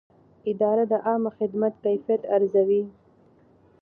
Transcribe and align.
اداره 0.51 0.83
د 0.91 0.93
عامه 1.07 1.31
خدمت 1.37 1.73
کیفیت 1.83 2.21
ارزوي. 2.35 2.83